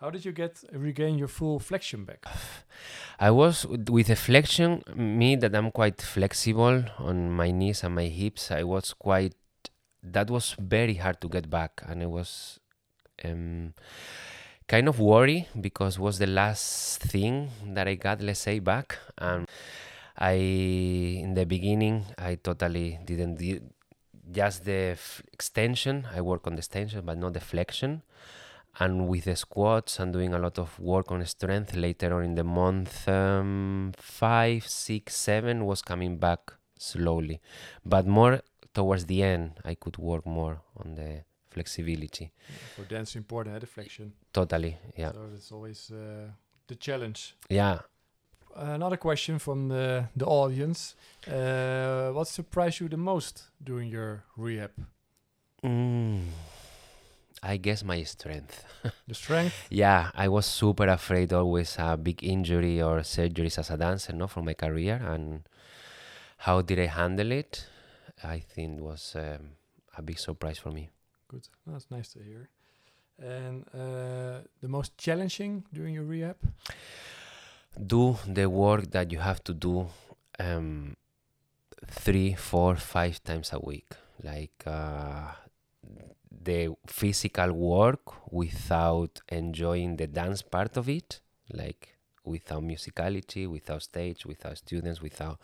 How 0.00 0.10
did 0.10 0.24
you 0.24 0.32
get 0.32 0.64
regain 0.72 1.16
your 1.16 1.28
full 1.28 1.60
flexion 1.60 2.04
back? 2.04 2.26
I 3.20 3.30
was 3.30 3.64
with 3.66 4.08
the 4.08 4.16
flexion, 4.16 4.82
me 4.96 5.36
that 5.36 5.54
I'm 5.54 5.70
quite 5.70 6.02
flexible 6.02 6.82
on 6.98 7.30
my 7.30 7.52
knees 7.52 7.84
and 7.84 7.94
my 7.94 8.08
hips. 8.08 8.50
I 8.50 8.64
was 8.64 8.94
quite. 8.94 9.36
That 10.02 10.28
was 10.28 10.56
very 10.58 10.94
hard 10.94 11.20
to 11.20 11.28
get 11.28 11.48
back, 11.48 11.82
and 11.86 12.02
I 12.02 12.06
was 12.06 12.58
um, 13.24 13.74
kind 14.68 14.88
of 14.88 14.98
worry 15.00 15.48
because 15.60 15.98
was 15.98 16.18
the 16.18 16.26
last 16.26 17.02
thing 17.02 17.50
that 17.74 17.86
I 17.86 17.94
got, 17.94 18.20
let's 18.20 18.40
say, 18.40 18.58
back. 18.58 18.98
And 19.18 19.46
I, 20.18 20.32
in 20.32 21.34
the 21.34 21.46
beginning, 21.46 22.04
I 22.18 22.36
totally 22.36 22.98
didn't 23.04 23.36
do 23.36 23.60
just 24.30 24.64
the 24.64 24.92
f- 24.92 25.22
extension. 25.32 26.06
I 26.12 26.20
work 26.20 26.46
on 26.46 26.54
the 26.54 26.58
extension, 26.58 27.02
but 27.04 27.18
not 27.18 27.34
the 27.34 27.40
flexion. 27.40 28.02
And 28.78 29.08
with 29.08 29.24
the 29.24 29.36
squats 29.36 29.98
and 29.98 30.12
doing 30.12 30.34
a 30.34 30.38
lot 30.38 30.58
of 30.58 30.78
work 30.78 31.10
on 31.10 31.24
strength 31.24 31.74
later 31.74 32.14
on 32.14 32.24
in 32.24 32.34
the 32.34 32.44
month, 32.44 33.08
um, 33.08 33.92
five, 33.96 34.66
six, 34.66 35.16
seven 35.16 35.64
was 35.64 35.80
coming 35.80 36.18
back 36.18 36.52
slowly, 36.78 37.40
but 37.84 38.06
more 38.06 38.42
towards 38.74 39.06
the 39.06 39.22
end, 39.22 39.52
I 39.64 39.76
could 39.76 39.96
work 39.96 40.26
more 40.26 40.60
on 40.76 40.94
the 40.94 41.22
flexibility. 41.56 42.30
For 42.76 42.84
dance, 42.84 43.16
important, 43.18 43.56
uh, 43.56 43.60
the 43.60 43.66
flexion. 43.66 44.12
Totally, 44.32 44.76
yeah, 44.96 45.12
So 45.12 45.26
that's 45.32 45.52
always 45.52 45.90
uh, 45.90 46.28
the 46.68 46.76
challenge. 46.76 47.34
yeah. 47.50 47.78
Another 48.54 48.96
question 48.98 49.38
from 49.38 49.68
the 49.68 50.08
the 50.16 50.24
audience: 50.26 50.96
uh, 51.28 52.12
What 52.16 52.28
surprised 52.28 52.80
you 52.80 52.88
the 52.88 52.96
most 52.96 53.50
during 53.62 53.92
your 53.92 54.24
rehab? 54.36 54.70
Mm, 55.62 56.24
I 57.42 57.56
guess 57.58 57.84
my 57.84 58.04
strength. 58.04 58.64
The 59.08 59.14
strength. 59.14 59.54
Yeah, 59.70 60.10
I 60.14 60.28
was 60.28 60.46
super 60.46 60.88
afraid 60.88 61.32
always 61.32 61.76
a 61.78 61.96
big 61.96 62.22
injury 62.24 62.80
or 62.82 63.02
surgeries 63.02 63.58
as 63.58 63.70
a 63.70 63.76
dancer, 63.76 64.14
no, 64.16 64.26
for 64.26 64.42
my 64.42 64.54
career. 64.54 64.96
And 65.12 65.42
how 66.38 66.62
did 66.62 66.78
I 66.78 66.86
handle 66.86 67.32
it? 67.32 67.66
I 68.24 68.40
think 68.40 68.80
was 68.80 69.14
um, 69.16 69.56
a 69.98 70.02
big 70.02 70.18
surprise 70.18 70.58
for 70.58 70.72
me. 70.72 70.88
Good. 71.28 71.48
That's 71.66 71.90
nice 71.90 72.08
to 72.12 72.20
hear. 72.20 72.48
And 73.18 73.64
uh, 73.74 74.40
the 74.60 74.68
most 74.68 74.96
challenging 74.98 75.64
during 75.72 75.94
your 75.94 76.04
rehab? 76.04 76.36
Do 77.86 78.18
the 78.26 78.48
work 78.48 78.90
that 78.92 79.10
you 79.10 79.18
have 79.18 79.42
to 79.44 79.54
do 79.54 79.88
um, 80.38 80.96
three, 81.86 82.34
four, 82.34 82.76
five 82.76 83.22
times 83.24 83.52
a 83.52 83.58
week. 83.58 83.88
Like 84.22 84.62
uh, 84.66 85.32
the 86.30 86.74
physical 86.86 87.52
work 87.52 88.32
without 88.32 89.20
enjoying 89.28 89.96
the 89.96 90.06
dance 90.06 90.42
part 90.42 90.76
of 90.76 90.88
it. 90.88 91.20
Like 91.52 91.96
without 92.24 92.62
musicality, 92.62 93.48
without 93.48 93.82
stage, 93.82 94.26
without 94.26 94.58
students, 94.58 95.02
without 95.02 95.40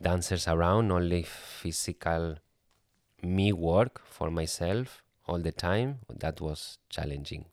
dancers 0.00 0.48
around, 0.48 0.90
only 0.90 1.22
physical 1.22 2.36
me 3.22 3.52
work 3.52 4.00
for 4.04 4.30
myself 4.30 5.02
all 5.28 5.38
the 5.38 5.52
time. 5.52 5.98
That 6.18 6.40
was 6.40 6.78
challenging. 6.88 7.44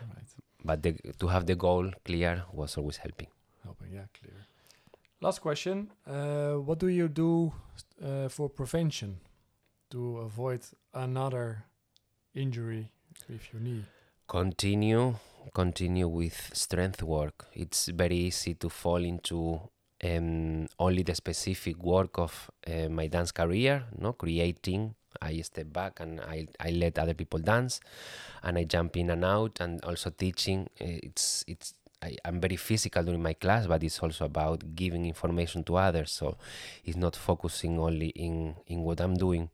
Right. 0.00 0.24
But 0.64 0.82
the, 0.82 0.92
to 1.18 1.26
have 1.28 1.46
the 1.46 1.54
goal 1.54 1.90
clear 2.04 2.44
was 2.52 2.76
always 2.76 2.96
helping. 2.98 3.28
Helping. 3.62 3.92
Yeah, 3.92 4.06
clear. 4.18 4.34
Last 5.20 5.40
question: 5.40 5.90
uh, 6.06 6.54
What 6.54 6.78
do 6.78 6.88
you 6.88 7.08
do 7.08 7.52
uh, 8.04 8.28
for 8.28 8.48
prevention 8.48 9.20
to 9.90 10.18
avoid 10.18 10.60
another 10.92 11.64
injury 12.34 12.88
with 13.28 13.52
your 13.52 13.62
knee? 13.62 13.84
continue 14.26 15.14
continue 15.52 16.08
with 16.08 16.50
strength 16.54 17.02
work 17.02 17.46
it's 17.52 17.88
very 17.88 18.16
easy 18.16 18.54
to 18.54 18.68
fall 18.70 19.04
into 19.04 19.60
um, 20.02 20.66
only 20.78 21.02
the 21.02 21.14
specific 21.14 21.76
work 21.82 22.18
of 22.18 22.50
uh, 22.66 22.88
my 22.88 23.06
dance 23.06 23.32
career 23.32 23.84
no 23.98 24.14
creating 24.14 24.94
i 25.22 25.40
step 25.42 25.72
back 25.72 26.00
and 26.00 26.20
I, 26.20 26.46
I 26.60 26.70
let 26.70 26.98
other 26.98 27.14
people 27.14 27.38
dance 27.38 27.80
and 28.42 28.58
i 28.58 28.64
jump 28.64 28.96
in 28.96 29.10
and 29.10 29.24
out 29.24 29.60
and 29.60 29.82
also 29.84 30.10
teaching 30.10 30.68
uh, 30.80 30.84
it's 31.02 31.44
it's 31.46 31.74
I, 32.02 32.16
i'm 32.24 32.40
very 32.40 32.56
physical 32.56 33.02
during 33.02 33.22
my 33.22 33.32
class 33.34 33.66
but 33.66 33.82
it's 33.82 33.98
also 34.00 34.26
about 34.26 34.74
giving 34.74 35.06
information 35.06 35.64
to 35.64 35.76
others 35.76 36.10
so 36.10 36.36
it's 36.84 36.96
not 36.96 37.16
focusing 37.16 37.78
only 37.78 38.08
in 38.08 38.54
in 38.66 38.82
what 38.82 39.00
i'm 39.00 39.14
doing 39.14 39.50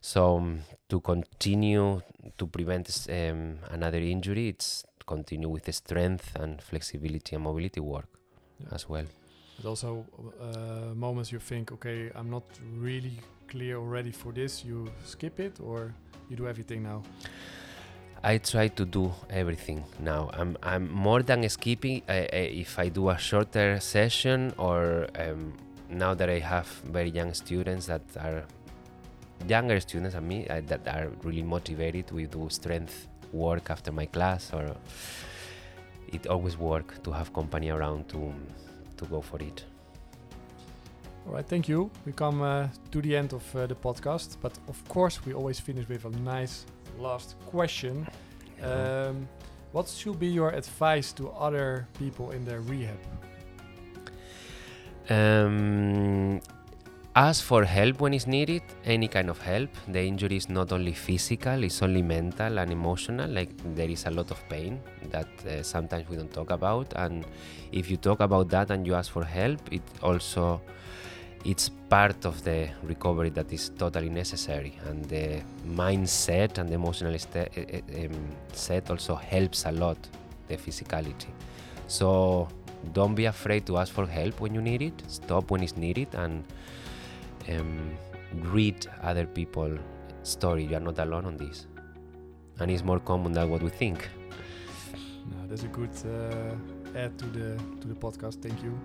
so 0.00 0.36
um, 0.38 0.60
to 0.88 1.00
continue 1.00 2.00
to 2.38 2.46
prevent 2.46 3.06
um, 3.10 3.58
another 3.70 3.98
injury, 3.98 4.48
it's 4.48 4.82
continue 5.06 5.48
with 5.48 5.64
the 5.64 5.72
strength 5.72 6.36
and 6.36 6.62
flexibility 6.62 7.34
and 7.34 7.44
mobility 7.44 7.80
work 7.80 8.08
Yeah. 8.60 8.74
as 8.74 8.88
well. 8.88 9.06
But 9.56 9.68
also 9.68 10.06
uh, 10.40 10.94
moments 10.94 11.32
you 11.32 11.38
think, 11.38 11.72
okay, 11.72 12.10
I'm 12.14 12.30
not 12.30 12.44
really 12.78 13.12
clear 13.50 13.76
already 13.76 14.12
for 14.12 14.32
this. 14.32 14.64
You 14.64 14.88
skip 15.04 15.40
it, 15.40 15.58
or 15.60 15.92
you 16.28 16.36
do 16.36 16.46
everything 16.46 16.82
now. 16.82 17.02
I 18.22 18.36
try 18.38 18.68
to 18.68 18.84
do 18.84 19.12
everything 19.30 19.82
now. 19.98 20.30
I'm 20.32 20.56
I'm 20.62 20.90
more 20.92 21.22
than 21.22 21.48
skipping. 21.48 22.02
If 22.08 22.78
I 22.78 22.88
do 22.88 23.08
a 23.08 23.18
shorter 23.18 23.80
session 23.80 24.52
or 24.58 25.08
um, 25.18 25.54
now 25.88 26.14
that 26.14 26.28
I 26.28 26.38
have 26.38 26.68
very 26.92 27.10
young 27.10 27.32
students 27.34 27.86
that 27.86 28.02
are 28.18 28.44
younger 29.48 29.80
students 29.80 30.14
than 30.14 30.28
me 30.28 30.46
uh, 30.48 30.60
that 30.66 30.86
are 30.86 31.08
really 31.24 31.42
motivated, 31.42 32.10
we 32.12 32.26
do 32.26 32.48
strength 32.50 33.08
work 33.32 33.70
after 33.70 33.90
my 33.90 34.04
class 34.04 34.52
or 34.52 34.76
it 36.12 36.26
always 36.26 36.58
work 36.58 37.02
to 37.04 37.12
have 37.12 37.32
company 37.32 37.70
around 37.70 38.08
to 38.10 38.34
to 38.98 39.06
go 39.06 39.22
for 39.22 39.40
it. 39.40 39.64
All 41.26 41.34
right, 41.34 41.46
thank 41.46 41.68
you. 41.68 41.90
We 42.06 42.12
come 42.12 42.42
uh, 42.42 42.68
to 42.90 43.02
the 43.02 43.16
end 43.16 43.32
of 43.32 43.44
uh, 43.54 43.66
the 43.66 43.74
podcast, 43.74 44.36
but 44.40 44.52
of 44.68 44.88
course, 44.88 45.24
we 45.24 45.34
always 45.34 45.60
finish 45.60 45.88
with 45.88 46.04
a 46.04 46.10
nice 46.20 46.66
last 46.98 47.36
question. 47.46 48.06
Um, 48.62 49.26
what 49.72 49.88
should 49.88 50.20
be 50.20 50.26
your 50.26 50.50
advice 50.50 51.12
to 51.12 51.30
other 51.30 51.88
people 51.98 52.32
in 52.32 52.44
their 52.44 52.60
rehab? 52.60 52.98
Um, 55.08 56.40
ask 57.16 57.42
for 57.42 57.64
help 57.64 58.00
when 58.00 58.12
it's 58.12 58.26
needed, 58.26 58.62
any 58.84 59.08
kind 59.08 59.30
of 59.30 59.40
help. 59.40 59.70
The 59.88 60.02
injury 60.02 60.36
is 60.36 60.48
not 60.48 60.72
only 60.72 60.92
physical, 60.92 61.62
it's 61.64 61.82
only 61.82 62.02
mental 62.02 62.58
and 62.58 62.70
emotional. 62.70 63.30
Like 63.30 63.50
there 63.74 63.88
is 63.88 64.06
a 64.06 64.10
lot 64.10 64.30
of 64.30 64.46
pain 64.48 64.80
that 65.10 65.28
uh, 65.46 65.62
sometimes 65.62 66.08
we 66.08 66.16
don't 66.16 66.32
talk 66.32 66.50
about. 66.50 66.92
And 66.96 67.24
if 67.72 67.90
you 67.90 67.96
talk 67.96 68.20
about 68.20 68.48
that 68.50 68.70
and 68.70 68.86
you 68.86 68.94
ask 68.94 69.10
for 69.10 69.24
help, 69.24 69.60
it 69.72 69.82
also 70.02 70.60
it's 71.44 71.70
part 71.88 72.24
of 72.24 72.42
the 72.44 72.68
recovery 72.82 73.30
that 73.30 73.52
is 73.52 73.70
totally 73.70 74.08
necessary. 74.08 74.78
And 74.86 75.04
the 75.06 75.42
mindset 75.66 76.58
and 76.58 76.68
the 76.68 76.74
emotional 76.74 77.14
um, 77.14 78.36
set 78.52 78.90
also 78.90 79.14
helps 79.14 79.64
a 79.64 79.72
lot 79.72 79.98
the 80.48 80.56
physicality. 80.56 81.28
So 81.86 82.48
don't 82.92 83.14
be 83.14 83.26
afraid 83.26 83.66
to 83.66 83.78
ask 83.78 83.92
for 83.92 84.06
help 84.06 84.40
when 84.40 84.54
you 84.54 84.60
need 84.60 84.82
it. 84.82 85.02
Stop 85.06 85.50
when 85.50 85.62
it's 85.62 85.76
needed 85.76 86.08
and 86.14 86.44
um, 87.48 87.96
read 88.52 88.86
other 89.02 89.26
people's 89.26 89.78
story. 90.22 90.64
You 90.64 90.76
are 90.76 90.80
not 90.80 90.98
alone 90.98 91.24
on 91.24 91.36
this, 91.36 91.66
and 92.58 92.70
it's 92.70 92.84
more 92.84 93.00
common 93.00 93.32
than 93.32 93.50
what 93.50 93.62
we 93.62 93.70
think. 93.70 94.08
No, 95.30 95.46
that's 95.48 95.64
a 95.64 95.68
good 95.68 95.90
uh, 96.06 96.98
add 96.98 97.18
to 97.18 97.26
the 97.26 97.56
to 97.80 97.88
the 97.88 97.94
podcast. 97.94 98.42
Thank 98.42 98.62
you. 98.62 98.78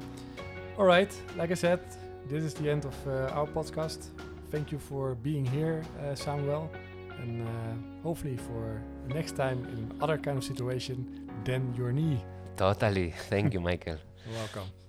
All 0.77 0.85
right, 0.85 1.11
like 1.37 1.51
I 1.51 1.55
said, 1.55 1.79
this 2.27 2.43
is 2.43 2.53
the 2.53 2.69
end 2.69 2.85
of 2.85 2.95
uh, 3.07 3.33
our 3.37 3.47
podcast. 3.47 4.07
Thank 4.51 4.71
you 4.71 4.79
for 4.79 5.15
being 5.15 5.45
here, 5.45 5.83
uh, 6.01 6.15
Samuel, 6.15 6.69
and 7.19 7.41
uh, 7.47 7.49
hopefully 8.03 8.37
for 8.37 8.81
next 9.07 9.35
time 9.35 9.65
in 9.73 9.91
other 10.01 10.17
kind 10.17 10.37
of 10.37 10.43
situation 10.43 11.29
than 11.43 11.73
your 11.75 11.91
knee. 11.91 12.23
Totally. 12.57 13.13
Thank 13.29 13.53
you, 13.53 13.59
Michael. 13.69 13.97
You're 14.25 14.37
welcome. 14.39 14.84